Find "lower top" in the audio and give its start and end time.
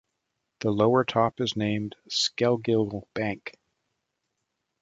0.71-1.39